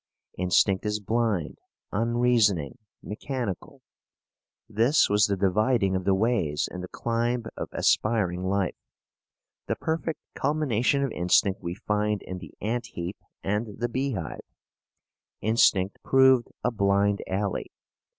[0.35, 1.59] Instinct is blind,
[1.91, 3.83] unreasoning, mechanical.
[4.67, 8.73] This was the dividing of the ways in the climb of aspiring life.
[9.67, 14.41] The perfect culmination of instinct we find in the ant heap and the beehive.
[15.39, 17.71] Instinct proved a blind alley.